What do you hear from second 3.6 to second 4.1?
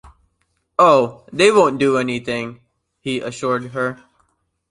her.